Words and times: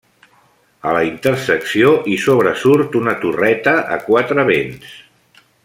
A 0.91 0.93
la 0.95 1.01
intersecció 1.09 1.91
hi 2.13 2.17
sobresurt 2.23 2.97
una 3.01 3.13
torreta 3.27 3.75
a 3.97 4.01
quatre 4.09 4.47
vents. 4.53 4.97